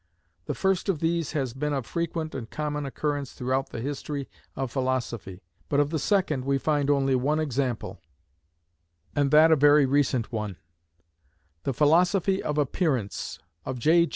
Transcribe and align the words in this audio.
The 0.45 0.55
first 0.55 0.89
of 0.89 0.97
these 0.99 1.33
has 1.33 1.53
been 1.53 1.73
of 1.73 1.85
frequent 1.85 2.33
and 2.33 2.49
common 2.49 2.87
occurrence 2.87 3.33
throughout 3.33 3.69
the 3.69 3.79
history 3.81 4.27
of 4.55 4.71
philosophy, 4.71 5.43
but 5.69 5.79
of 5.79 5.91
the 5.91 5.99
second 5.99 6.43
we 6.43 6.57
find 6.57 6.89
only 6.89 7.13
one 7.13 7.39
example, 7.39 8.01
and 9.15 9.29
that 9.29 9.51
a 9.51 9.55
very 9.55 9.85
recent 9.85 10.31
one; 10.31 10.55
the 11.65 11.73
"philosophy 11.75 12.41
of 12.41 12.57
appearance" 12.57 13.37
of 13.63 13.77
J. 13.77 14.09